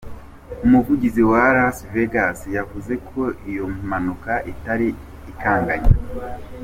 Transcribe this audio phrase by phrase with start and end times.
[0.65, 4.87] Umuvugizi wa Las Vegas yavuze ko iyo mpanuka itari
[5.31, 5.91] ikanganye.